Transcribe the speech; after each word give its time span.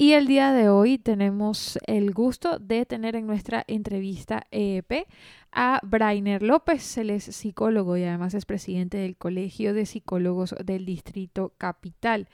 Y 0.00 0.12
el 0.12 0.28
día 0.28 0.52
de 0.52 0.68
hoy 0.68 0.96
tenemos 0.96 1.76
el 1.88 2.12
gusto 2.12 2.60
de 2.60 2.86
tener 2.86 3.16
en 3.16 3.26
nuestra 3.26 3.64
entrevista 3.66 4.46
EEP 4.52 5.08
a 5.50 5.80
Brainer 5.82 6.40
López. 6.40 6.98
Él 6.98 7.10
es 7.10 7.24
psicólogo 7.24 7.96
y 7.96 8.04
además 8.04 8.32
es 8.34 8.46
presidente 8.46 8.98
del 8.98 9.16
Colegio 9.16 9.74
de 9.74 9.86
Psicólogos 9.86 10.54
del 10.64 10.84
Distrito 10.84 11.52
Capital. 11.58 12.28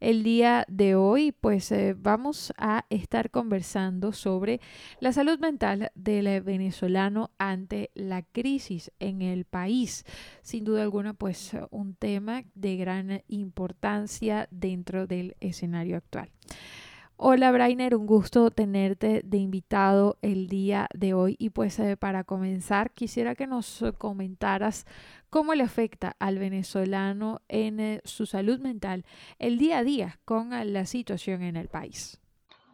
El 0.00 0.22
día 0.22 0.64
de 0.66 0.94
hoy, 0.94 1.32
pues 1.32 1.70
eh, 1.72 1.94
vamos 1.94 2.54
a 2.56 2.86
estar 2.88 3.30
conversando 3.30 4.14
sobre 4.14 4.62
la 4.98 5.12
salud 5.12 5.38
mental 5.38 5.92
del 5.94 6.40
venezolano 6.40 7.32
ante 7.36 7.90
la 7.92 8.22
crisis 8.22 8.92
en 8.98 9.20
el 9.20 9.44
país. 9.44 10.06
Sin 10.40 10.64
duda 10.64 10.80
alguna, 10.80 11.12
pues 11.12 11.52
un 11.70 11.94
tema 11.96 12.44
de 12.54 12.78
gran 12.78 13.22
importancia 13.28 14.48
dentro 14.50 15.06
del 15.06 15.36
escenario 15.40 15.98
actual. 15.98 16.30
Hola 17.22 17.52
Brainer, 17.52 17.96
un 17.96 18.06
gusto 18.06 18.50
tenerte 18.50 19.20
de 19.26 19.36
invitado 19.36 20.16
el 20.22 20.48
día 20.48 20.88
de 20.94 21.12
hoy 21.12 21.36
y 21.38 21.50
pues 21.50 21.78
eh, 21.78 21.98
para 21.98 22.24
comenzar 22.24 22.92
quisiera 22.92 23.34
que 23.34 23.46
nos 23.46 23.84
comentaras 23.98 24.86
cómo 25.28 25.52
le 25.52 25.62
afecta 25.62 26.16
al 26.18 26.38
venezolano 26.38 27.42
en 27.48 27.78
eh, 27.78 28.00
su 28.06 28.24
salud 28.24 28.58
mental 28.60 29.04
el 29.38 29.58
día 29.58 29.80
a 29.80 29.84
día 29.84 30.18
con 30.24 30.54
eh, 30.54 30.64
la 30.64 30.86
situación 30.86 31.42
en 31.42 31.56
el 31.56 31.68
país. 31.68 32.18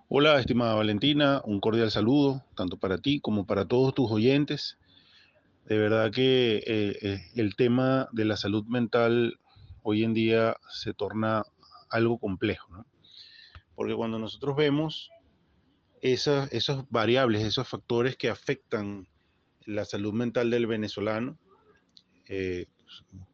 Hola 0.06 0.38
estimada 0.38 0.76
Valentina, 0.76 1.42
un 1.44 1.58
cordial 1.58 1.90
saludo 1.90 2.44
tanto 2.54 2.76
para 2.76 2.98
ti 2.98 3.18
como 3.18 3.46
para 3.46 3.66
todos 3.66 3.94
tus 3.94 4.12
oyentes. 4.12 4.78
De 5.64 5.76
verdad 5.76 6.12
que 6.12 7.18
el 7.34 7.56
tema 7.56 8.08
de 8.12 8.24
la 8.24 8.36
salud 8.36 8.64
mental 8.66 9.40
hoy 9.82 10.04
en 10.04 10.14
día 10.14 10.54
se 10.70 10.94
torna 10.94 11.42
algo 11.90 12.18
complejo. 12.18 12.72
¿no? 12.72 12.86
Porque 13.76 13.94
cuando 13.94 14.18
nosotros 14.18 14.56
vemos 14.56 15.10
esas, 16.00 16.50
variables, 16.90 17.42
esos 17.42 17.68
factores 17.68 18.16
que 18.16 18.28
afectan 18.28 19.06
la 19.64 19.84
salud 19.84 20.12
mental 20.12 20.50
del 20.50 20.66
venezolano, 20.66 21.38
eh, 22.26 22.66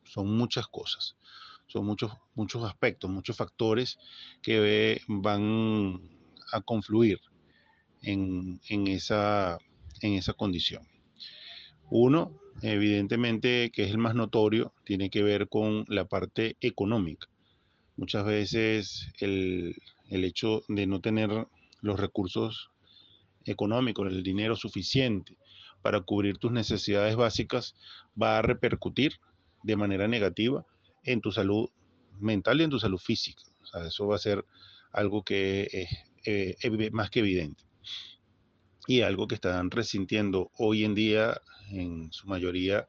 son 0.05 0.37
muchas 0.37 0.67
cosas, 0.67 1.17
son 1.67 1.87
muchos, 1.87 2.13
muchos 2.35 2.65
aspectos, 2.65 3.11
muchos 3.11 3.37
factores 3.37 3.99
que 4.43 5.01
van 5.07 6.11
a 6.53 6.61
confluir 6.61 7.21
en, 8.03 8.61
esa, 8.69 9.59
en 10.01 10.15
esa 10.15 10.33
condición. 10.35 10.87
Uno, 11.91 12.33
evidentemente, 12.63 13.71
que 13.73 13.85
es 13.85 13.91
el 13.91 13.99
más 13.99 14.15
notorio, 14.15 14.73
tiene 14.85 15.11
que 15.11 15.23
ver 15.23 15.49
con 15.49 15.85
la 15.89 16.07
parte 16.07 16.57
económica. 16.61 17.29
Muchas 17.97 18.25
veces 18.25 19.09
el, 19.21 19.77
el 20.09 20.25
hecho 20.25 20.63
de 20.69 20.87
no 20.87 21.01
tener 21.01 21.47
los 21.81 22.01
recursos 22.01 22.71
económicos, 23.45 24.07
el 24.09 24.23
dinero 24.23 24.57
suficiente 24.57 25.37
para 25.83 26.01
cubrir 26.01 26.39
tus 26.39 26.53
necesidades 26.53 27.17
básicas, 27.17 27.75
va 28.21 28.39
a 28.39 28.43
repercutir 28.43 29.19
de 29.63 29.77
manera 29.77 30.09
negativa 30.09 30.65
en 31.05 31.21
tu 31.21 31.33
salud 31.33 31.69
mental 32.21 32.61
y 32.61 32.65
en 32.65 32.71
tu 32.71 32.79
salud 32.79 32.99
física. 32.99 33.43
eso 33.87 34.07
va 34.07 34.17
a 34.17 34.19
ser 34.19 34.45
algo 34.93 35.25
que 35.25 35.69
es 35.73 35.89
eh, 36.25 36.91
más 36.93 37.11
que 37.11 37.21
evidente. 37.21 37.65
Y 38.87 39.03
algo 39.03 39.29
que 39.29 39.37
están 39.37 39.71
resintiendo 39.71 40.51
hoy 40.59 40.85
en 40.85 40.95
día, 40.95 41.41
en 41.71 42.13
su 42.13 42.27
mayoría, 42.27 42.89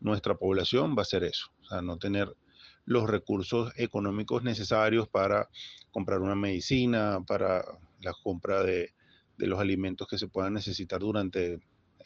nuestra 0.00 0.36
población, 0.36 0.94
va 0.96 1.02
a 1.02 1.06
ser 1.06 1.24
eso. 1.24 1.50
O 1.62 1.64
sea, 1.66 1.82
no 1.82 1.98
tener 1.98 2.34
los 2.84 3.08
recursos 3.08 3.72
económicos 3.76 4.42
necesarios 4.42 5.08
para 5.08 5.48
comprar 5.90 6.20
una 6.20 6.34
medicina, 6.34 7.20
para 7.26 7.64
la 8.00 8.12
compra 8.22 8.62
de, 8.62 8.92
los 9.38 9.58
alimentos 9.58 10.06
que 10.06 10.18
se 10.18 10.28
puedan 10.28 10.54
necesitar 10.54 11.00
durante 11.00 11.58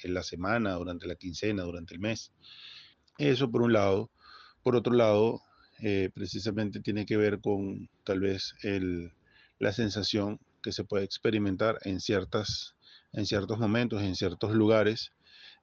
la 0.04 0.22
semana, 0.22 0.74
durante 0.74 1.06
la 1.06 1.16
quincena, 1.16 1.64
durante 1.64 1.92
el 1.92 2.00
mes. 2.00 2.32
Eso 3.18 3.50
por 3.50 3.60
un 3.62 3.74
lado. 3.74 4.10
Por 4.62 4.74
otro 4.74 4.94
lado, 4.94 5.42
eh, 5.80 6.10
precisamente 6.14 6.80
tiene 6.80 7.04
que 7.04 7.18
ver 7.18 7.40
con 7.40 7.90
tal 8.04 8.20
vez 8.20 8.54
la 9.58 9.72
sensación 9.72 10.40
que 10.62 10.72
se 10.72 10.84
puede 10.84 11.04
experimentar 11.04 11.78
en, 11.82 12.00
ciertas, 12.00 12.74
en 13.12 13.26
ciertos 13.26 13.58
momentos, 13.58 14.02
en 14.02 14.16
ciertos 14.16 14.54
lugares 14.54 15.12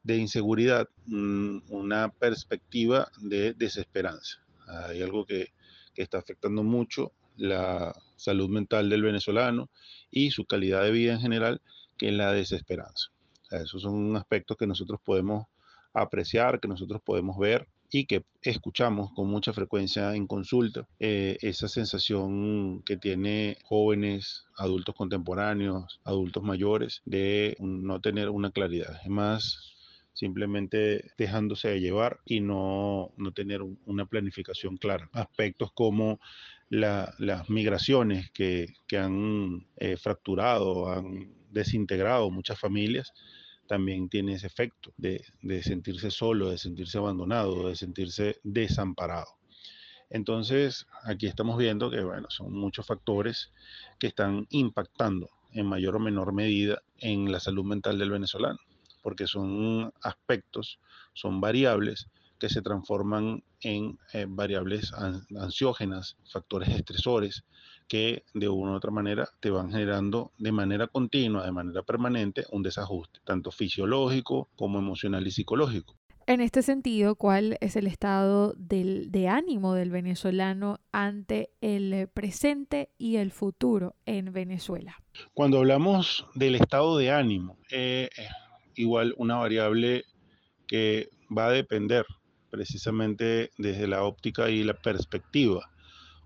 de 0.04 0.18
inseguridad, 0.18 0.90
mm, 1.06 1.60
una 1.70 2.10
perspectiva 2.10 3.10
de 3.20 3.54
desesperanza. 3.54 4.43
Hay 4.68 5.02
algo 5.02 5.26
que, 5.26 5.54
está 5.96 6.18
afectando 6.18 6.64
mucho 6.64 7.12
la 7.38 7.96
salud 8.16 8.50
mental 8.50 8.90
del 8.90 9.04
venezolano 9.04 9.70
y 10.10 10.32
su 10.32 10.46
calidad 10.46 10.82
de 10.82 10.90
vida 10.90 11.14
en 11.14 11.20
general, 11.20 11.62
que 12.00 12.08
es 12.08 12.16
la 12.16 12.32
desesperanza. 12.32 13.12
esos 13.52 13.84
son 13.84 14.18
aspectos 14.18 14.58
que 14.58 14.66
nosotros 14.66 15.00
podemos 15.06 15.46
apreciar, 15.94 16.60
que 16.60 16.68
nosotros 16.68 17.00
podemos 17.06 17.38
ver 17.38 17.68
y 17.92 18.06
que 18.06 18.26
escuchamos 18.42 19.12
con 19.14 19.28
mucha 19.28 19.54
frecuencia 19.54 20.16
en 20.16 20.26
consulta, 20.26 20.88
eh, 21.00 21.38
esa 21.42 21.68
sensación 21.68 22.82
que 22.82 22.98
tiene 22.98 23.60
jóvenes, 23.66 24.46
adultos 24.58 24.96
contemporáneos, 24.96 26.02
adultos 26.04 26.42
mayores, 26.42 27.04
de 27.06 27.56
no 27.60 28.02
tener 28.02 28.30
una 28.30 28.50
claridad. 28.50 29.00
Es 29.04 29.10
más, 29.10 29.73
simplemente 30.14 31.12
dejándose 31.18 31.70
de 31.70 31.82
llevar 31.82 32.20
y 32.26 32.40
no, 32.40 33.14
tener 33.36 33.62
una 33.62 34.06
planificación 34.06 34.78
clara. 34.78 35.10
Aspectos 35.14 35.72
como 35.74 36.20
las 36.70 37.50
migraciones 37.50 38.32
que, 38.32 38.74
han 38.98 39.68
eh, 39.78 39.98
fracturado, 39.98 40.92
han 40.92 41.34
desintegrado 41.52 42.32
muchas 42.32 42.60
familias, 42.60 43.14
también 43.68 44.10
tiene 44.10 44.34
ese 44.34 44.48
efecto 44.48 44.94
de, 44.98 45.24
sentirse 45.64 46.12
solo, 46.12 46.50
de 46.50 46.58
sentirse 46.58 46.98
abandonado, 46.98 47.68
de 47.68 47.76
sentirse 47.76 48.40
desamparado. 48.44 49.38
Entonces, 50.10 50.86
aquí 51.04 51.26
estamos 51.26 51.58
viendo 51.58 51.90
que, 51.90 52.04
bueno, 52.04 52.30
son 52.30 52.54
muchos 52.54 52.86
factores 52.86 53.52
que 53.98 54.08
están 54.08 54.46
impactando 54.52 55.30
en 55.54 55.66
mayor 55.66 55.96
o 55.96 56.00
menor 56.00 56.34
medida 56.34 56.84
en 57.00 57.32
la 57.32 57.40
salud 57.40 57.64
mental 57.64 57.98
del 57.98 58.12
venezolano 58.12 58.60
porque 59.04 59.28
son 59.28 59.94
aspectos, 60.02 60.80
son 61.14 61.40
variables 61.40 62.08
que 62.40 62.50
se 62.50 62.62
transforman 62.62 63.44
en 63.62 64.00
eh, 64.14 64.26
variables 64.28 64.92
ansiógenas, 64.94 66.18
factores 66.32 66.70
estresores, 66.70 67.44
que 67.88 68.24
de 68.34 68.50
una 68.50 68.72
u 68.72 68.76
otra 68.76 68.92
manera 68.92 69.30
te 69.40 69.50
van 69.50 69.72
generando 69.72 70.32
de 70.38 70.52
manera 70.52 70.88
continua, 70.88 71.46
de 71.46 71.52
manera 71.52 71.84
permanente, 71.84 72.46
un 72.52 72.64
desajuste, 72.64 73.20
tanto 73.24 73.52
fisiológico 73.52 74.50
como 74.56 74.80
emocional 74.80 75.26
y 75.28 75.32
psicológico. 75.32 75.96
En 76.26 76.40
este 76.40 76.62
sentido, 76.62 77.16
¿cuál 77.16 77.58
es 77.60 77.76
el 77.76 77.86
estado 77.86 78.54
de 78.58 79.28
ánimo 79.28 79.74
del 79.74 79.92
venezolano 79.92 80.80
ante 80.94 81.50
el 81.60 82.08
presente 82.08 82.90
y 82.98 83.18
el 83.18 83.32
futuro 83.32 83.96
en 84.06 84.32
Venezuela? 84.32 84.96
Cuando 85.34 85.58
hablamos 85.58 86.26
del 86.34 86.56
estado 86.56 86.98
de 86.98 87.12
ánimo, 87.12 87.58
eh, 87.72 88.10
igual 88.76 89.14
una 89.18 89.36
variable 89.36 90.06
que 90.68 91.10
va 91.36 91.48
a 91.48 91.52
depender 91.52 92.06
precisamente 92.50 93.52
desde 93.58 93.88
la 93.88 94.04
óptica 94.04 94.50
y 94.50 94.64
la 94.64 94.76
perspectiva 94.76 95.70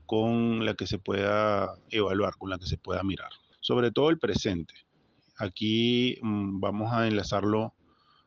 con 0.06 0.66
la 0.66 0.74
que 0.74 0.88
se 0.88 1.00
pueda 1.00 1.76
evaluar, 1.90 2.38
con 2.38 2.50
la 2.50 2.58
que 2.58 2.66
se 2.66 2.78
pueda 2.78 3.04
mirar. 3.04 3.30
Sobre 3.60 3.92
todo 3.92 4.10
el 4.10 4.20
presente. 4.20 4.74
Aquí 5.38 6.18
mm, 6.22 6.60
vamos 6.60 6.94
a 6.94 7.08
enlazarlo 7.08 7.74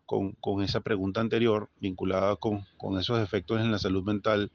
con, 0.06 0.62
esa 0.62 0.81
pregunta 0.81 1.20
anterior 1.20 1.70
vinculada 1.81 2.37
con, 2.37 2.66
con 2.76 2.99
esos 2.99 3.20
efectos 3.20 3.61
en 3.61 3.70
la 3.70 3.78
salud 3.78 4.02
mental 4.02 4.50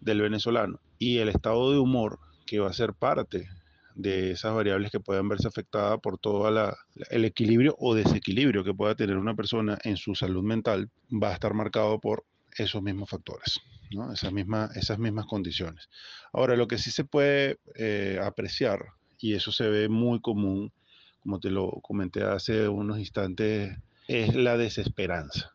del 0.00 0.20
venezolano 0.20 0.78
y 0.98 1.18
el 1.18 1.28
estado 1.28 1.72
de 1.72 1.78
humor 1.78 2.20
que 2.46 2.60
va 2.60 2.70
a 2.70 2.72
ser 2.72 2.94
parte 2.94 3.48
de 4.02 4.32
esas 4.32 4.54
variables 4.54 4.90
que 4.90 5.00
puedan 5.00 5.28
verse 5.28 5.48
afectadas 5.48 5.98
por 6.00 6.18
todo 6.18 6.48
el 7.10 7.24
equilibrio 7.24 7.76
o 7.78 7.94
desequilibrio 7.94 8.64
que 8.64 8.74
pueda 8.74 8.94
tener 8.94 9.16
una 9.16 9.34
persona 9.34 9.78
en 9.84 9.96
su 9.96 10.14
salud 10.14 10.42
mental, 10.42 10.90
va 11.10 11.30
a 11.30 11.34
estar 11.34 11.54
marcado 11.54 11.98
por 12.00 12.24
esos 12.56 12.82
mismos 12.82 13.10
factores, 13.10 13.60
esas, 14.12 14.32
mismas, 14.32 14.76
esas 14.76 14.98
mismas 14.98 15.26
condiciones. 15.26 15.88
Ahora, 16.32 16.56
lo 16.56 16.66
que 16.66 16.78
sí 16.78 16.90
se 16.90 17.04
puede 17.04 17.58
eh, 17.74 18.18
apreciar, 18.22 18.80
y 19.18 19.34
eso 19.34 19.52
se 19.52 19.68
ve 19.68 19.88
muy 19.88 20.20
común, 20.20 20.72
como 21.22 21.38
te 21.38 21.50
lo 21.50 21.70
comenté 21.82 22.22
hace 22.22 22.68
unos 22.68 22.98
instantes, 22.98 23.76
es 24.08 24.34
la 24.34 24.56
desesperanza. 24.56 25.52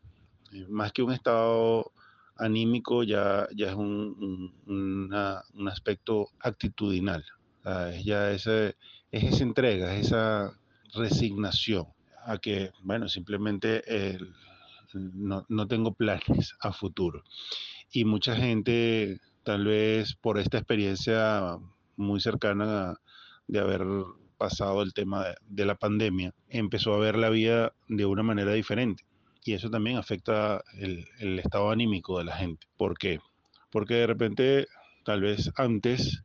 Eh, 0.54 0.66
más 0.70 0.92
que 0.92 1.02
un 1.02 1.12
estado 1.12 1.92
anímico, 2.38 3.04
ya, 3.04 3.48
ya 3.56 3.70
es 3.70 3.76
un, 3.76 4.54
un 4.68 5.68
aspecto 5.68 6.30
actitudinal. 6.40 7.26
Es 7.66 8.04
ya 8.04 8.32
ese, 8.32 8.76
es 9.12 9.24
esa 9.24 9.44
entrega, 9.44 9.96
esa 9.96 10.52
resignación 10.94 11.88
a 12.26 12.38
que, 12.38 12.72
bueno, 12.82 13.10
simplemente 13.10 13.84
no, 14.94 15.46
no, 15.50 15.68
tengo 15.68 15.94
planes 15.94 16.56
a 16.60 16.72
futuro. 16.72 17.24
y 17.92 18.06
mucha 18.06 18.36
gente, 18.36 19.20
tal 19.44 19.66
vez 19.66 20.16
por 20.16 20.40
esta 20.40 20.58
experiencia 20.58 21.58
muy 21.98 22.20
cercana 22.20 22.96
de 23.48 23.60
haber 23.60 23.86
pasado 24.38 24.82
el 24.82 24.94
tema 24.94 25.26
de, 25.48 25.66
la 25.66 25.76
pandemia, 25.76 26.34
empezó 26.50 26.94
a 26.94 27.00
ver 27.00 27.18
la 27.18 27.30
vida 27.30 27.74
de 27.88 28.06
una 28.06 28.24
manera 28.24 28.54
diferente. 28.54 29.06
Y 29.44 29.54
eso 29.54 29.70
también 29.70 29.98
afecta 29.98 30.64
el, 30.80 31.06
el 31.20 31.40
estado 31.40 31.70
anímico 31.72 32.18
de 32.18 32.26
la 32.26 32.36
gente. 32.36 32.68
¿Por 32.78 32.98
qué? 32.98 33.20
Porque 33.70 33.96
de 33.96 34.08
repente, 34.08 34.68
tal 35.06 35.22
vez 35.22 35.52
antes, 35.56 36.24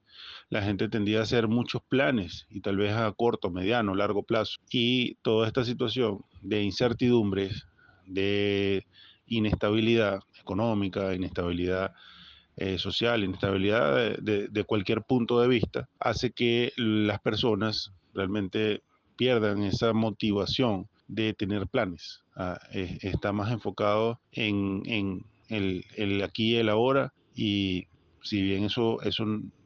la 0.48 0.62
gente 0.62 0.88
tendía 0.88 1.20
a 1.20 1.22
hacer 1.22 1.46
muchos 1.46 1.82
planes 1.82 2.46
y 2.50 2.60
tal 2.60 2.76
vez 2.76 2.92
a 2.92 3.12
corto, 3.12 3.50
mediano, 3.50 3.94
largo 3.94 4.24
plazo. 4.24 4.58
Y 4.72 5.14
toda 5.22 5.46
esta 5.46 5.64
situación 5.64 6.24
de 6.42 6.62
incertidumbres, 6.62 7.66
de 8.06 8.84
inestabilidad 9.26 10.20
económica, 10.40 11.14
inestabilidad 11.14 11.92
eh, 12.56 12.78
social, 12.78 13.22
inestabilidad 13.22 14.18
de, 14.18 14.64
cualquier 14.64 15.02
punto 15.02 15.40
de 15.40 15.48
vista, 15.48 15.88
hace 16.00 16.32
que 16.32 16.72
las 16.76 17.20
personas 17.20 17.92
realmente 18.12 18.82
pierdan 19.16 19.62
esa 19.62 19.92
motivación 19.92 20.88
de 21.06 21.32
tener 21.34 21.68
planes. 21.68 22.22
Ah, 22.34 22.58
está 22.72 23.32
más 23.32 23.52
enfocado 23.52 24.20
en, 24.32 25.24
el, 25.48 26.22
aquí 26.22 26.54
y 26.54 26.56
el 26.56 26.68
ahora 26.68 27.12
y 27.34 27.86
si 28.22 28.42
bien 28.42 28.64
eso, 28.64 29.00
eso 29.02 29.24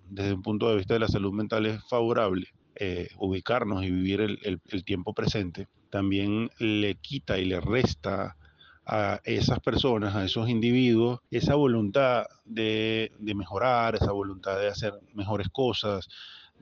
desde 0.09 0.35
un 0.35 0.43
punto 0.43 0.69
de 0.69 0.77
vista 0.77 0.95
de 0.95 1.01
la 1.01 1.09
salud 1.09 1.33
mental 1.33 1.67
es 1.67 1.83
favorable, 1.89 2.49
eh, 2.77 3.09
ubicarnos 3.19 3.85
y 3.85 3.91
vivir 3.91 4.21
el, 4.21 4.85
tiempo 4.85 5.13
presente, 5.15 5.69
también 5.91 6.51
le 6.59 6.97
quita 6.97 7.39
y 7.39 7.45
le 7.45 7.61
resta 7.61 8.37
a 8.87 9.21
esas 9.25 9.61
personas, 9.61 10.15
a 10.15 10.25
esos 10.25 10.49
individuos, 10.49 11.21
esa 11.31 11.55
voluntad 11.55 12.27
de, 12.45 13.13
mejorar, 13.21 13.95
esa 13.95 14.13
voluntad 14.13 14.59
de 14.59 14.69
hacer 14.69 14.93
mejores 15.15 15.49
cosas, 15.49 16.09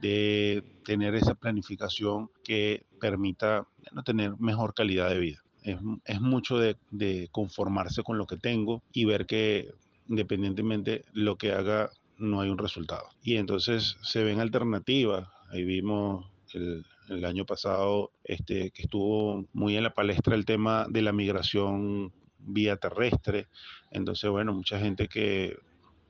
de 0.00 0.62
tener 0.84 1.14
esa 1.14 1.34
planificación 1.34 2.30
que 2.44 2.84
permita 3.00 3.66
tener 4.04 4.38
mejor 4.38 4.74
calidad 4.74 5.08
de 5.08 5.18
vida. 5.18 5.42
Es, 5.62 6.20
mucho 6.20 6.58
de, 6.58 6.76
de, 6.90 7.28
conformarse 7.30 8.02
con 8.02 8.18
lo 8.18 8.26
que 8.26 8.36
tengo 8.36 8.82
y 8.92 9.04
ver 9.04 9.26
que 9.26 9.72
independientemente 10.08 11.04
lo 11.12 11.36
que 11.36 11.52
haga 11.52 11.90
no 12.18 12.40
hay 12.40 12.50
un 12.50 12.58
resultado. 12.58 13.08
Y 13.22 13.36
entonces 13.36 13.96
se 14.02 14.22
ven 14.22 14.40
alternativas. 14.40 15.28
Ahí 15.50 15.64
vimos 15.64 16.26
el, 16.54 16.84
año 17.24 17.44
pasado 17.44 18.10
este, 18.24 18.70
que 18.70 18.82
estuvo 18.82 19.44
muy 19.52 19.76
en 19.76 19.82
la 19.82 19.92
palestra 19.92 20.34
el 20.34 20.46
tema 20.46 20.86
de 20.88 21.02
la 21.02 21.12
migración 21.12 22.12
vía 22.38 22.76
terrestre. 22.76 23.48
Entonces, 23.90 24.30
bueno, 24.30 24.54
mucha 24.54 24.78
gente 24.78 25.08
que 25.08 25.56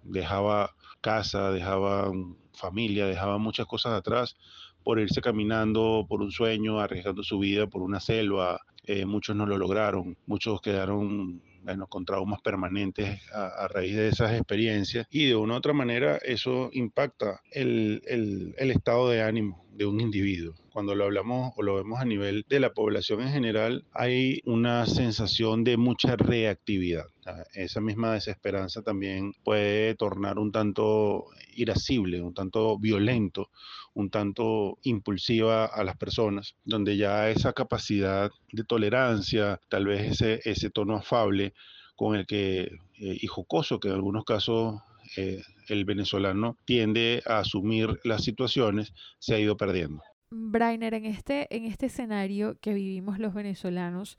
dejaba 0.05 0.75
casa, 1.01 1.51
dejaba 1.51 2.13
familia, 2.53 3.07
dejaba 3.07 3.39
muchas 3.39 3.67
cosas 3.67 3.95
atrás 3.95 4.37
por 4.85 5.01
irse 5.01 5.21
caminando 5.21 6.07
por 6.09 6.23
un 6.23 6.31
sueño, 6.31 6.81
arriesgando 6.81 7.23
su 7.23 7.39
vida 7.39 7.67
por 7.67 7.83
una 7.83 8.01
selva. 8.01 8.61
Eh, 8.85 9.07
muchos 9.07 9.37
no 9.37 9.47
lo 9.47 9.59
lograron, 9.59 10.17
muchos 10.27 10.61
quedaron 10.61 11.43
bueno, 11.63 11.87
con 11.87 12.05
traumas 12.05 12.41
permanentes 12.43 13.21
a, 13.33 13.69
raíz 13.69 13.97
de 13.97 14.09
esas 14.09 14.33
experiencias 14.33 15.07
y 15.11 15.27
de 15.27 15.37
una 15.37 15.55
u 15.55 15.57
otra 15.57 15.73
manera 15.73 16.19
eso 16.19 16.71
impacta 16.73 17.41
el, 17.51 18.03
el, 18.07 18.71
estado 18.71 19.09
de 19.11 19.23
ánimo 19.23 19.65
de 19.75 19.87
un 19.87 20.01
individuo. 20.01 20.55
Cuando 20.73 20.95
lo 20.95 21.05
hablamos 21.05 21.53
o 21.57 21.63
lo 21.63 21.75
vemos 21.75 22.01
a 22.01 22.05
nivel 22.05 22.45
de 22.49 22.61
la 22.61 22.73
población 22.73 23.21
en 23.21 23.31
general, 23.31 23.85
hay 23.93 24.41
una 24.45 24.87
sensación 24.87 25.65
de 25.65 25.77
mucha 25.77 26.17
reactividad. 26.17 27.07
Esa 27.55 27.81
misma 27.81 28.15
desesperanza 28.15 28.83
también 28.83 29.33
puede 29.45 29.95
tornar 29.95 30.39
un 30.39 30.51
tanto 30.51 31.27
irascible, 31.55 32.21
un 32.21 32.35
tanto 32.35 32.79
violento, 32.79 33.51
un 33.95 34.11
tanto 34.11 34.79
impulsiva 34.83 35.67
a 35.67 35.85
las 35.85 35.97
personas, 35.97 36.55
donde 36.65 36.97
ya 36.97 37.31
esa 37.31 37.53
capacidad 37.53 38.31
de 38.53 38.65
tolerancia, 38.65 39.61
tal 39.69 39.87
vez 39.87 40.13
ese, 40.13 40.41
ese 40.45 40.71
tono 40.71 40.97
afable 40.97 41.53
con 41.97 42.17
el 42.17 42.27
que, 42.27 42.63
eh, 42.63 43.19
y 43.21 43.27
jocoso 43.27 43.79
que 43.79 43.89
en 43.89 43.95
algunos 43.95 44.25
casos 44.25 44.81
eh, 45.17 45.43
el 45.69 45.85
venezolano 45.85 46.57
tiende 46.65 47.23
a 47.27 47.39
asumir 47.41 48.01
las 48.05 48.25
situaciones, 48.25 48.93
se 49.19 49.35
ha 49.35 49.39
ido 49.39 49.57
perdiendo. 49.57 50.03
Brainer, 50.31 50.95
en 50.95 51.05
este, 51.05 51.55
en 51.55 51.65
este 51.65 51.87
escenario 51.87 52.59
que 52.61 52.73
vivimos 52.73 53.19
los 53.19 53.35
venezolanos, 53.35 54.17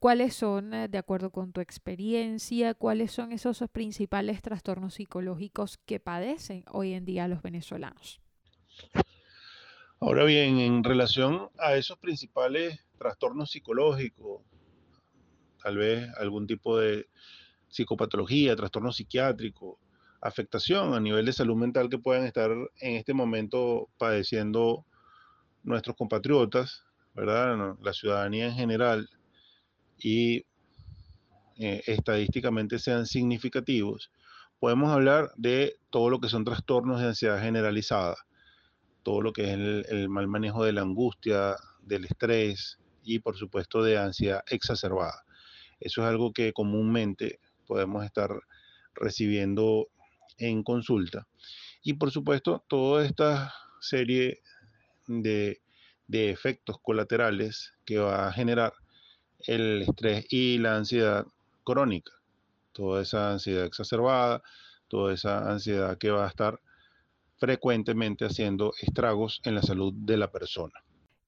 ¿cuáles 0.00 0.34
son, 0.34 0.74
eh, 0.74 0.88
de 0.88 0.98
acuerdo 0.98 1.30
con 1.30 1.52
tu 1.52 1.60
experiencia, 1.60 2.74
cuáles 2.74 3.12
son 3.12 3.30
esos 3.30 3.62
principales 3.70 4.42
trastornos 4.42 4.94
psicológicos 4.94 5.78
que 5.78 6.00
padecen 6.00 6.64
hoy 6.68 6.94
en 6.94 7.04
día 7.04 7.28
los 7.28 7.42
venezolanos? 7.42 8.20
Ahora 10.00 10.24
bien, 10.24 10.58
en 10.58 10.82
relación 10.82 11.48
a 11.58 11.76
esos 11.76 11.96
principales 11.98 12.80
trastornos 12.98 13.52
psicológicos, 13.52 14.42
tal 15.62 15.76
vez 15.76 16.08
algún 16.18 16.48
tipo 16.48 16.76
de 16.76 17.06
psicopatología, 17.68 18.56
trastorno 18.56 18.90
psiquiátrico, 18.90 19.78
afectación 20.22 20.94
a 20.94 21.00
nivel 21.00 21.26
de 21.26 21.32
salud 21.32 21.56
mental 21.56 21.90
que 21.90 21.98
puedan 21.98 22.24
estar 22.24 22.50
en 22.80 22.96
este 22.96 23.12
momento 23.12 23.88
padeciendo 23.98 24.86
nuestros 25.64 25.96
compatriotas, 25.96 26.84
¿verdad? 27.14 27.76
La 27.82 27.92
ciudadanía 27.92 28.46
en 28.46 28.54
general 28.54 29.10
y 29.98 30.44
eh, 31.58 31.82
estadísticamente 31.86 32.78
sean 32.78 33.06
significativos, 33.06 34.10
podemos 34.58 34.92
hablar 34.92 35.32
de 35.36 35.74
todo 35.90 36.08
lo 36.08 36.20
que 36.20 36.28
son 36.28 36.44
trastornos 36.44 37.00
de 37.00 37.08
ansiedad 37.08 37.40
generalizada, 37.40 38.16
todo 39.02 39.20
lo 39.20 39.32
que 39.32 39.50
es 39.50 39.88
el, 39.90 40.08
mal 40.08 40.28
manejo 40.28 40.64
de 40.64 40.72
la 40.72 40.82
angustia, 40.82 41.56
del 41.82 42.04
estrés 42.04 42.78
y 43.02 43.18
por 43.18 43.36
supuesto 43.36 43.82
de 43.82 43.98
ansiedad 43.98 44.44
exacerbada. 44.48 45.24
Eso 45.80 46.02
es 46.02 46.08
algo 46.08 46.32
que 46.32 46.52
comúnmente 46.52 47.40
podemos 47.66 48.04
estar 48.04 48.30
recibiendo 48.94 49.88
en 50.42 50.62
consulta. 50.62 51.26
Y 51.82 51.94
por 51.94 52.10
supuesto, 52.10 52.64
toda 52.68 53.04
esta 53.04 53.52
serie 53.80 54.40
de, 55.06 55.60
de, 56.06 56.30
efectos 56.30 56.76
colaterales 56.82 57.72
que 57.84 57.98
va 57.98 58.28
a 58.28 58.32
generar 58.32 58.72
el 59.46 59.82
estrés 59.82 60.26
y 60.30 60.58
la 60.58 60.76
ansiedad 60.76 61.26
crónica. 61.64 62.12
Toda 62.72 63.02
esa 63.02 63.32
ansiedad 63.32 63.64
exacerbada, 63.64 64.42
toda 64.88 65.12
esa 65.12 65.50
ansiedad 65.50 65.98
que 65.98 66.10
va 66.10 66.26
a 66.26 66.28
estar 66.28 66.60
frecuentemente 67.38 68.24
haciendo 68.24 68.72
estragos 68.80 69.40
en 69.44 69.56
la 69.56 69.62
salud 69.62 69.92
de 69.94 70.16
la 70.16 70.30
persona. 70.30 70.74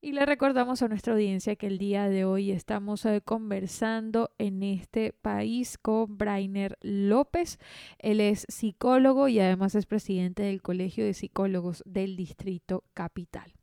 Y 0.01 0.11
le 0.11 0.25
recordamos 0.25 0.81
a 0.81 0.87
nuestra 0.87 1.13
audiencia 1.13 1.55
que 1.55 1.67
el 1.67 1.79
día 1.79 2.09
de 2.09 2.25
hoy 2.25 2.51
estamos 2.51 3.05
eh, 3.05 3.21
conversando 3.21 4.31
en 4.37 4.61
este 4.61 5.13
país 5.13 5.79
con 5.79 6.17
Brainer 6.17 6.77
López. 6.81 7.57
Él 7.97 8.21
es 8.21 8.45
psicólogo 8.47 9.27
y 9.27 9.39
además 9.39 9.73
es 9.73 9.87
presidente 9.87 10.43
del 10.43 10.61
Colegio 10.61 11.05
de 11.05 11.15
Psicólogos 11.15 11.81
del 11.87 12.15
Distrito 12.17 12.83
Capital. 12.93 13.53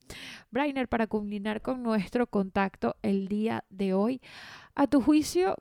Brainer, 0.50 0.88
para 0.88 1.06
culminar 1.06 1.62
con 1.62 1.82
nuestro 1.82 2.26
contacto 2.26 2.96
el 3.02 3.28
día 3.28 3.64
de 3.70 3.94
hoy, 3.94 4.20
a 4.74 4.86
tu 4.88 5.00
juicio, 5.00 5.56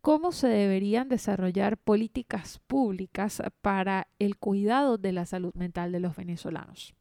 cómo 0.00 0.32
se 0.32 0.48
deberían 0.48 1.08
desarrollar 1.08 1.76
políticas 1.78 2.60
públicas 2.66 3.42
para 3.60 4.08
el 4.18 4.36
cuidado 4.36 4.98
de 4.98 5.12
la 5.12 5.26
salud 5.26 5.52
mental 5.54 5.92
de 5.92 6.00
los 6.00 6.16
venezolanos. 6.16 6.94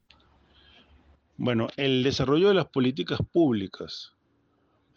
Bueno, 1.38 1.68
el 1.75 2.04
desarrollo 2.04 2.48
de 2.48 2.54
las 2.54 2.68
políticas 2.68 3.20
públicas 3.32 4.13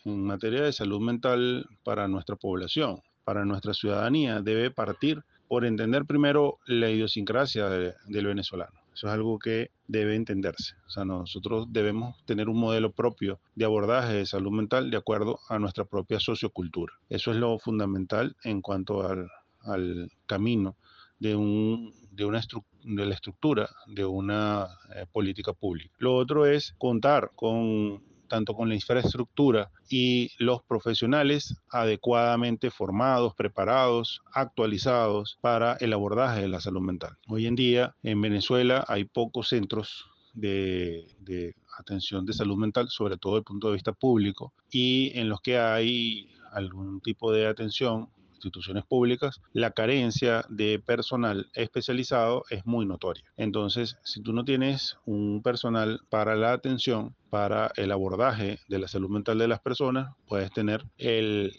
en 0.04 0.24
materia 0.24 0.62
de 0.62 0.72
salud 0.72 1.00
mental 1.00 1.66
para 1.82 2.06
nuestra 2.06 2.36
población, 2.36 3.00
para 3.24 3.44
nuestra 3.44 3.74
ciudadanía, 3.74 4.40
debe 4.40 4.70
partir 4.70 5.24
por 5.48 5.64
entender 5.64 6.04
primero 6.04 6.58
la 6.66 6.90
idiosincrasia 6.90 7.68
del 7.68 8.26
venezolano. 8.26 8.78
Eso 8.94 9.06
es 9.06 9.12
algo 9.12 9.38
que 9.38 9.70
debe 9.86 10.14
entenderse. 10.14 10.74
O 10.86 10.90
sea, 10.90 11.04
nosotros 11.04 11.66
debemos 11.70 12.16
tener 12.24 12.48
un 12.48 12.58
modelo 12.58 12.92
propio 12.92 13.38
de 13.54 13.64
abordaje 13.64 14.12
de 14.12 14.26
salud 14.26 14.50
mental 14.50 14.90
de 14.90 14.96
acuerdo 14.96 15.38
a 15.48 15.58
nuestra 15.58 15.84
propia 15.84 16.18
sociocultura. 16.18 16.94
Eso 17.08 17.30
es 17.30 17.36
lo 17.36 17.58
fundamental 17.58 18.36
en 18.44 18.60
cuanto 18.60 19.06
al, 19.06 20.10
camino 20.26 20.76
de, 21.18 21.36
un, 21.36 21.94
de, 22.18 22.24
una 22.24 22.40
de 22.82 23.06
la 23.06 23.14
estructura 23.14 23.70
de 23.86 24.04
una 24.04 24.66
eh, 24.94 25.06
política 25.10 25.52
pública. 25.52 25.94
Lo 25.98 26.16
otro 26.16 26.46
es 26.46 26.74
contar 26.76 27.30
con 27.36 28.02
tanto 28.26 28.52
con 28.54 28.68
la 28.68 28.74
infraestructura 28.74 29.70
y 29.88 30.30
los 30.38 30.62
profesionales 30.62 31.56
adecuadamente 31.70 32.70
formados, 32.70 33.34
preparados, 33.34 34.20
actualizados 34.34 35.38
para 35.40 35.78
el 35.80 35.94
abordaje 35.94 36.42
de 36.42 36.48
la 36.48 36.60
salud 36.60 36.82
mental. 36.82 37.16
Hoy 37.26 37.46
en 37.46 37.54
día 37.54 37.94
en 38.02 38.20
Venezuela 38.20 38.84
hay 38.86 39.04
pocos 39.04 39.48
centros 39.48 40.04
de, 40.34 41.54
atención 41.78 42.26
de 42.26 42.34
salud 42.34 42.58
mental, 42.58 42.88
sobre 42.90 43.16
todo 43.16 43.34
desde 43.34 43.40
el 43.40 43.44
punto 43.44 43.68
de 43.68 43.74
vista 43.74 43.92
público, 43.92 44.52
y 44.70 45.18
en 45.18 45.30
los 45.30 45.40
que 45.40 45.58
hay 45.58 46.28
algún 46.52 47.00
tipo 47.00 47.32
de 47.32 47.46
atención 47.46 48.10
instituciones 48.38 48.84
públicas, 48.84 49.40
la 49.52 49.72
carencia 49.72 50.44
de 50.48 50.78
personal 50.78 51.50
especializado 51.54 52.44
es 52.50 52.64
muy 52.64 52.86
notoria. 52.86 53.24
Entonces, 53.36 53.98
si 54.04 54.22
tú 54.22 54.32
no 54.32 54.44
tienes 54.44 54.96
un 55.04 55.42
personal 55.42 56.00
para 56.08 56.36
la 56.36 56.52
atención, 56.52 57.14
para 57.30 57.72
el 57.76 57.92
abordaje 57.92 58.58
de 58.68 58.78
la 58.78 58.88
salud 58.88 59.10
mental 59.10 59.38
de 59.38 59.48
las 59.48 59.60
personas, 59.60 60.14
puedes 60.26 60.50
tener 60.52 60.84
el, 60.96 61.52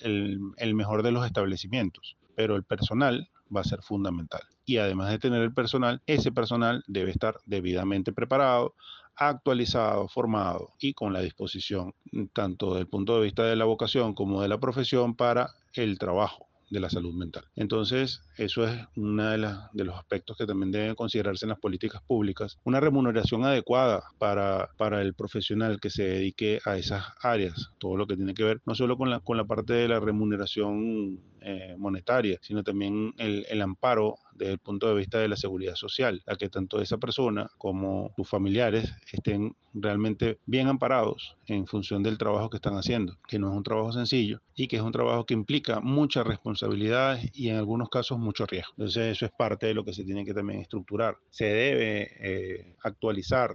el 0.57 0.73
mejor 0.73 1.03
de 1.03 1.11
los 1.11 1.25
establecimientos, 1.25 2.17
pero 2.35 2.55
el 2.55 2.63
personal 2.63 3.29
va 3.55 3.61
a 3.61 3.65
ser 3.65 3.81
fundamental. 3.81 4.41
Y 4.65 4.77
además 4.77 5.09
de 5.09 5.19
tener 5.19 5.41
el 5.41 5.53
personal, 5.53 6.01
ese 6.05 6.31
personal 6.31 6.83
debe 6.87 7.11
estar 7.11 7.39
debidamente 7.45 8.13
preparado, 8.13 8.75
actualizado, 9.15 10.07
formado 10.07 10.73
y 10.79 10.93
con 10.93 11.11
la 11.11 11.19
disposición 11.19 11.93
tanto 12.33 12.75
del 12.75 12.87
punto 12.87 13.17
de 13.17 13.25
vista 13.25 13.43
de 13.43 13.55
la 13.55 13.65
vocación 13.65 14.13
como 14.13 14.41
de 14.41 14.47
la 14.47 14.59
profesión 14.59 15.15
para 15.15 15.49
el 15.73 15.99
trabajo 15.99 16.48
de 16.69 16.79
la 16.79 16.89
salud 16.89 17.13
mental. 17.13 17.45
Entonces, 17.55 18.21
eso 18.37 18.65
es 18.65 18.79
uno 18.95 19.29
de, 19.29 19.83
los 19.83 19.95
aspectos 19.95 20.37
que 20.37 20.45
también 20.45 20.71
deben 20.71 20.95
considerarse 20.95 21.45
en 21.45 21.49
las 21.49 21.59
políticas 21.59 22.01
públicas. 22.03 22.57
Una 22.63 22.79
remuneración 22.79 23.43
adecuada 23.43 24.03
para, 24.17 24.69
para 24.77 25.01
el 25.01 25.13
profesional 25.13 25.79
que 25.79 25.89
se 25.89 26.03
dedique 26.03 26.59
a 26.65 26.77
esas 26.77 27.05
áreas, 27.21 27.71
todo 27.79 27.97
lo 27.97 28.07
que 28.07 28.15
tiene 28.15 28.33
que 28.33 28.43
ver 28.43 28.61
no 28.65 28.75
solo 28.75 28.97
con 28.97 29.09
la, 29.09 29.19
con 29.19 29.37
la 29.37 29.45
parte 29.45 29.73
de 29.73 29.87
la 29.87 29.99
remuneración 29.99 31.19
eh, 31.41 31.75
monetaria, 31.77 32.37
sino 32.41 32.63
también 32.63 33.13
el, 33.17 33.45
el, 33.49 33.61
amparo 33.61 34.17
desde 34.39 34.53
el 34.53 34.59
punto 34.59 34.87
de 34.87 34.95
vista 34.95 35.19
de 35.19 35.27
la 35.27 35.35
seguridad 35.35 35.75
social, 35.75 36.23
a 36.25 36.35
que 36.35 36.49
tanto 36.49 36.81
esa 36.81 36.97
persona 36.97 37.49
como 37.57 38.11
sus 38.15 38.27
familiares 38.27 38.91
estén 39.11 39.55
realmente 39.73 40.39
bien 40.45 40.67
amparados 40.67 41.35
en 41.45 41.67
función 41.67 42.01
del 42.01 42.17
trabajo 42.17 42.49
que 42.49 42.57
están 42.57 42.75
haciendo, 42.75 43.17
que 43.27 43.37
no 43.37 43.51
es 43.51 43.57
un 43.57 43.63
trabajo 43.63 43.91
sencillo 43.91 44.41
y 44.55 44.67
que 44.67 44.77
es 44.77 44.81
un 44.81 44.91
trabajo 44.91 45.25
que 45.25 45.33
implica 45.33 45.81
muchas 45.81 46.25
responsabilidades 46.25 47.29
y 47.33 47.49
en 47.49 47.57
algunos 47.57 47.89
casos 47.89 48.17
mucho 48.17 48.45
riesgo. 48.45 48.71
Entonces 48.77 49.11
eso 49.11 49.25
es 49.25 49.31
parte 49.31 49.67
de 49.67 49.73
lo 49.73 49.83
que 49.83 49.93
se 49.93 50.03
tiene 50.03 50.25
que 50.25 50.33
también 50.33 50.61
estructurar. 50.61 51.17
Se 51.29 51.45
debe 51.45 52.09
eh, 52.19 52.75
actualizar 52.83 53.53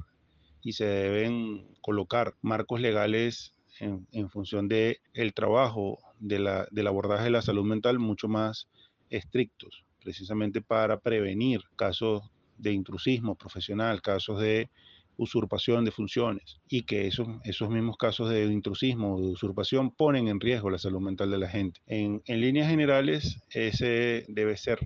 y 0.63 0.73
se 0.73 0.85
deben 0.85 1.67
colocar 1.81 2.35
marcos 2.43 2.81
legales 2.81 3.55
en, 3.81 4.31
función 4.31 4.69
del 4.69 4.99
el 5.15 5.35
trabajo 5.35 5.99
del 6.21 6.87
abordaje 6.87 7.25
de 7.25 7.31
la 7.31 7.43
salud 7.43 7.65
mental 7.65 7.99
mucho 7.99 8.29
más 8.29 8.69
estrictos, 9.11 9.85
precisamente 10.05 10.61
para 10.61 11.01
prevenir 11.01 11.63
casos 11.75 12.23
de 12.59 12.73
intrusismo 12.73 13.35
profesional, 13.35 14.03
casos 14.03 14.41
de 14.41 14.71
usurpación 15.17 15.85
de 15.85 15.93
funciones 15.93 16.61
y 16.69 16.83
que 16.83 17.07
esos, 17.07 17.29
esos 17.45 17.71
mismos 17.71 17.97
casos 17.97 18.31
de 18.31 18.45
intrusismo 18.45 19.15
o 19.15 19.21
de 19.21 19.33
usurpación 19.33 19.91
ponen 19.91 20.29
en 20.29 20.41
riesgo 20.41 20.71
la 20.71 20.79
salud 20.79 21.01
mental 21.01 21.31
de 21.31 21.39
la 21.39 21.49
gente. 21.49 21.81
En, 21.87 22.23
en 22.27 22.41
líneas 22.41 22.69
generales, 22.69 23.41
ese 23.51 24.25
debe 24.29 24.57
ser 24.57 24.79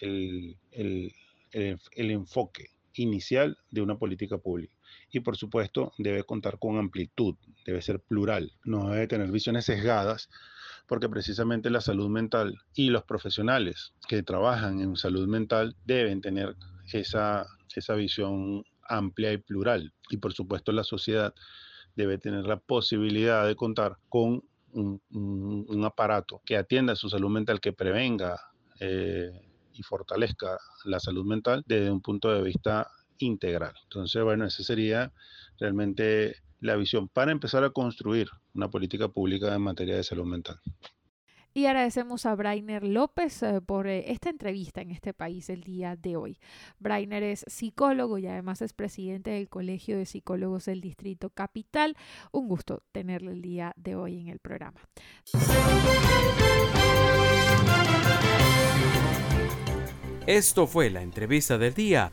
el, 0.00 0.56
el, 0.72 1.12
el, 1.52 1.78
el 1.92 2.10
enfoque 2.10 2.66
inicial 2.94 3.56
de 3.70 3.80
una 3.80 3.96
política 3.96 4.38
pública. 4.38 4.74
Y 5.10 5.20
por 5.20 5.36
supuesto 5.36 5.92
debe 5.98 6.24
contar 6.24 6.58
con 6.58 6.78
amplitud, 6.78 7.36
debe 7.64 7.80
ser 7.80 8.00
plural, 8.00 8.52
no 8.64 8.90
debe 8.90 9.06
tener 9.06 9.30
visiones 9.30 9.64
sesgadas, 9.64 10.28
porque 10.86 11.08
precisamente 11.08 11.70
la 11.70 11.80
salud 11.80 12.08
mental 12.08 12.58
y 12.74 12.90
los 12.90 13.04
profesionales 13.04 13.92
que 14.08 14.22
trabajan 14.22 14.80
en 14.80 14.96
salud 14.96 15.26
mental 15.26 15.76
deben 15.84 16.20
tener 16.20 16.56
esa, 16.92 17.46
esa 17.74 17.94
visión 17.94 18.64
amplia 18.88 19.32
y 19.32 19.38
plural. 19.38 19.92
Y 20.10 20.18
por 20.18 20.32
supuesto 20.32 20.72
la 20.72 20.84
sociedad 20.84 21.34
debe 21.96 22.18
tener 22.18 22.44
la 22.44 22.58
posibilidad 22.58 23.46
de 23.46 23.56
contar 23.56 23.96
con 24.08 24.42
un, 24.72 25.00
un, 25.10 25.84
aparato 25.84 26.42
que 26.44 26.56
atienda 26.56 26.94
su 26.94 27.08
salud 27.08 27.30
mental, 27.30 27.60
que 27.60 27.72
prevenga 27.72 28.38
eh, 28.78 29.30
y 29.72 29.82
fortalezca 29.82 30.58
la 30.84 31.00
salud 31.00 31.24
mental 31.24 31.64
desde 31.66 31.90
un 31.90 32.02
punto 32.02 32.30
de 32.30 32.42
vista 32.42 32.90
integral. 33.18 33.74
Entonces, 33.84 34.22
bueno, 34.22 34.46
esa 34.46 34.62
sería 34.62 35.12
realmente 35.58 36.36
la 36.60 36.76
visión 36.76 37.08
para 37.08 37.32
empezar 37.32 37.64
a 37.64 37.70
construir 37.70 38.28
una 38.54 38.70
política 38.70 39.08
pública 39.08 39.54
en 39.54 39.62
materia 39.62 39.96
de 39.96 40.02
salud 40.02 40.26
mental. 40.26 40.60
Y 41.56 41.64
agradecemos 41.64 42.26
a 42.26 42.34
Brainer 42.34 42.84
López 42.84 43.42
eh, 43.42 43.62
por 43.62 43.86
eh, 43.86 44.12
esta 44.12 44.28
entrevista 44.28 44.82
en 44.82 44.90
este 44.90 45.14
país 45.14 45.48
el 45.48 45.62
día 45.62 45.96
de 45.96 46.14
hoy. 46.14 46.38
Brainer 46.78 47.22
es 47.22 47.46
psicólogo 47.48 48.18
y 48.18 48.26
además 48.26 48.60
es 48.60 48.74
presidente 48.74 49.30
del 49.30 49.48
Colegio 49.48 49.96
de 49.96 50.04
Psicólogos 50.04 50.66
del 50.66 50.82
Distrito 50.82 51.30
Capital. 51.30 51.96
Un 52.30 52.46
gusto 52.46 52.82
tenerle 52.92 53.32
el 53.32 53.40
día 53.40 53.72
de 53.76 53.96
hoy 53.96 54.20
en 54.20 54.28
el 54.28 54.38
programa. 54.38 54.82
Esto 60.26 60.66
fue 60.66 60.90
la 60.90 61.00
entrevista 61.00 61.56
del 61.56 61.72
día 61.72 62.12